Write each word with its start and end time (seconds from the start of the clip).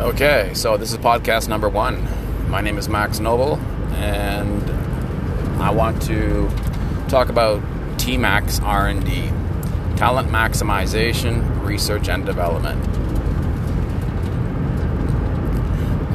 Okay, 0.00 0.52
so 0.54 0.78
this 0.78 0.92
is 0.92 0.98
podcast 0.98 1.46
number 1.46 1.68
one. 1.68 2.08
My 2.48 2.62
name 2.62 2.78
is 2.78 2.88
Max 2.88 3.20
Noble, 3.20 3.56
and 3.96 4.70
I 5.60 5.70
want 5.72 6.00
to 6.04 6.48
talk 7.10 7.28
about 7.28 7.60
TMAX 7.98 8.62
R&D, 8.62 9.28
talent 9.98 10.30
maximization, 10.30 11.62
research 11.62 12.08
and 12.08 12.24
development. 12.24 12.82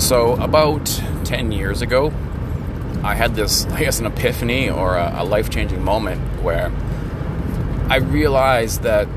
So 0.02 0.34
about 0.42 0.88
10 1.24 1.52
years 1.52 1.84
ago, 1.84 2.12
I 3.04 3.14
had 3.14 3.36
this, 3.36 3.68
I 3.68 3.82
guess, 3.82 4.00
an 4.00 4.08
epiphany 4.08 4.68
or 4.68 4.96
a, 4.96 5.18
a 5.18 5.24
life-changing 5.24 5.84
moment 5.84 6.22
where 6.42 6.72
I 7.88 7.98
realized 7.98 8.82
that 8.82 9.08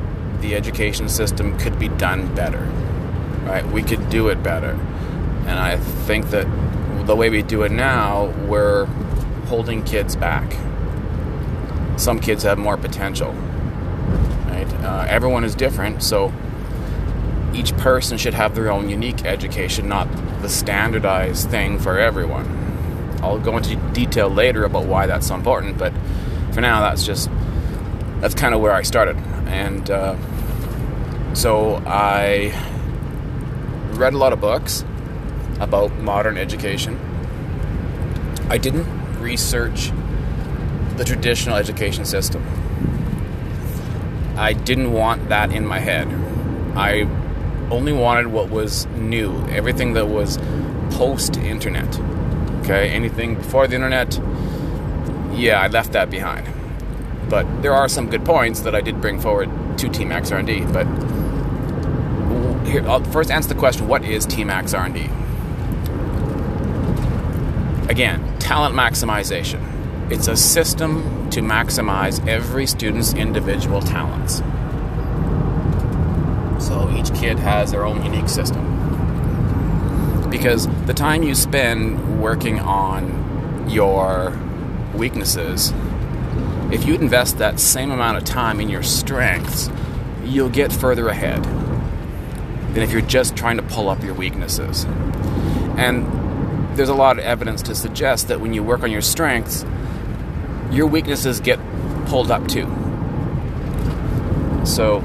the 0.43 0.55
education 0.55 1.09
system 1.09 1.59
could 1.59 1.79
be 1.79 1.89
done 1.89 2.35
better 2.35 2.71
right? 3.49 3.67
We 3.67 3.83
could 3.83 4.11
do 4.11 4.29
it 4.29 4.43
better. 4.43 4.73
And 5.47 5.59
I 5.59 5.77
think 5.79 6.31
that 6.31 6.47
the 7.07 7.17
way 7.17 7.31
we 7.31 7.43
do 7.43 7.63
it 7.63 7.73
now, 7.73 8.27
we're 8.47 8.85
holding 9.47 9.83
kids 9.83 10.15
back. 10.15 10.53
Some 11.97 12.21
kids 12.21 12.43
have 12.43 12.59
more 12.59 12.77
potential, 12.77 13.33
right? 13.33 14.73
Uh, 14.85 15.07
everyone 15.09 15.43
is 15.43 15.55
different, 15.55 16.03
so 16.03 16.33
each 17.55 17.75
person 17.79 18.19
should 18.19 18.35
have 18.35 18.55
their 18.55 18.71
own 18.71 18.91
unique 18.91 19.25
education, 19.25 19.89
not 19.89 20.07
the 20.43 20.49
standardized 20.49 21.49
thing 21.49 21.79
for 21.79 21.99
everyone. 21.99 22.47
I'll 23.23 23.41
go 23.41 23.57
into 23.57 23.75
detail 23.93 24.29
later 24.29 24.65
about 24.65 24.85
why 24.85 25.07
that's 25.07 25.27
so 25.27 25.35
important, 25.35 25.79
but 25.79 25.93
for 26.53 26.61
now, 26.61 26.81
that's 26.83 27.05
just 27.05 27.31
that's 28.21 28.35
kind 28.35 28.55
of 28.55 28.61
where 28.61 28.73
I 28.73 28.83
started, 28.83 29.17
and 29.47 29.91
uh, 29.91 30.15
so 31.35 31.83
I 31.87 32.53
read 33.99 34.15
a 34.15 34.19
lot 34.19 34.33
of 34.33 34.41
books 34.41 34.85
about 35.61 35.97
modern 35.99 36.39
education. 36.39 36.99
I 38.49 38.57
didn't 38.57 38.87
research 39.21 39.91
the 40.97 41.05
traditional 41.05 41.57
education 41.57 42.05
system. 42.05 42.45
I 44.37 44.53
didn't 44.53 44.93
want 44.93 45.29
that 45.31 45.53
in 45.53 45.67
my 45.67 45.81
head. 45.81 46.07
I 46.77 47.03
only 47.71 47.93
wanted 47.93 48.29
what 48.29 48.51
was 48.51 48.87
new, 48.87 49.37
everything 49.49 49.95
that 49.95 50.07
was 50.07 50.39
post 50.93 51.37
internet. 51.37 51.99
Okay, 52.61 52.91
anything 52.91 53.35
before 53.35 53.67
the 53.67 53.75
internet, 53.75 54.21
yeah, 55.33 55.61
I 55.61 55.67
left 55.67 55.93
that 55.93 56.09
behind. 56.09 56.47
But 57.29 57.63
there 57.63 57.75
are 57.75 57.89
some 57.89 58.09
good 58.09 58.25
points 58.25 58.61
that 58.61 58.75
I 58.75 58.81
did 58.81 59.01
bring 59.01 59.21
forward 59.21 59.51
to 59.79 59.89
TMAX 59.89 60.33
R&D, 60.33 60.61
but 60.73 60.87
here, 62.69 62.87
I'll 62.89 63.03
first 63.03 63.31
answer 63.31 63.49
the 63.49 63.55
question 63.55 63.89
what 63.89 64.05
is 64.05 64.27
TMAX 64.27 64.79
R&D? 64.79 65.01
Again, 67.91 68.39
talent 68.39 68.75
maximization. 68.75 69.63
It's 70.11 70.29
a 70.29 70.37
system 70.37 71.31
to 71.31 71.41
maximize 71.41 72.27
every 72.27 72.67
student's 72.67 73.15
individual 73.15 73.81
talents. 73.81 74.39
So 76.65 76.91
each 76.97 77.15
kid 77.19 77.39
has 77.39 77.73
their 77.73 77.85
own 77.85 78.05
unique 78.05 78.29
system. 78.29 78.65
Because 80.31 80.69
the 80.85 80.95
time 80.95 81.23
you 81.23 81.35
spend 81.35 82.21
working 82.21 82.59
on 82.61 83.69
your 83.71 84.39
weaknesses, 84.95 85.73
if 86.71 86.87
you 86.87 86.95
invest 86.95 87.39
that 87.39 87.59
same 87.59 87.91
amount 87.91 88.19
of 88.19 88.25
time 88.25 88.61
in 88.61 88.69
your 88.69 88.83
strengths, 88.83 89.71
you'll 90.25 90.51
get 90.51 90.73
further 90.73 91.09
ahead 91.09 91.47
than 92.73 92.83
if 92.83 92.93
you're 92.93 93.01
just 93.01 93.37
trying 93.37 93.57
to 93.57 93.63
pull 93.63 93.89
up 93.89 94.03
your 94.03 94.15
weaknesses. 94.15 94.85
And 95.77 96.07
there's 96.77 96.89
a 96.89 96.95
lot 96.95 97.19
of 97.19 97.25
evidence 97.25 97.63
to 97.63 97.75
suggest 97.75 98.29
that 98.29 98.41
when 98.41 98.53
you 98.53 98.63
work 98.63 98.83
on 98.83 98.91
your 98.91 99.03
strengths, 99.03 99.65
your 100.71 100.87
weaknesses 100.87 101.41
get 101.41 101.59
pulled 102.07 102.31
up 102.31 102.47
too. 102.47 102.67
So 104.65 105.01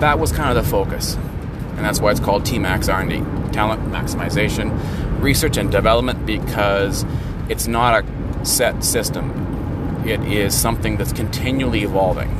that 0.00 0.18
was 0.18 0.32
kind 0.32 0.56
of 0.56 0.62
the 0.62 0.70
focus. 0.70 1.14
And 1.14 1.84
that's 1.84 2.00
why 2.00 2.10
it's 2.10 2.20
called 2.20 2.44
TMAX 2.44 2.92
R&D, 2.92 3.52
talent 3.52 3.82
maximization, 3.90 5.22
research 5.22 5.56
and 5.56 5.70
development 5.70 6.26
because 6.26 7.04
it's 7.48 7.66
not 7.66 8.04
a 8.04 8.46
set 8.46 8.82
system. 8.84 10.04
It 10.06 10.20
is 10.20 10.54
something 10.54 10.96
that's 10.96 11.12
continually 11.12 11.82
evolving. 11.82 12.30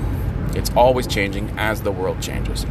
It's 0.55 0.71
always 0.71 1.06
changing 1.06 1.50
as 1.59 1.83
the 1.83 1.93
world 1.93 2.21
changes. 2.21 2.65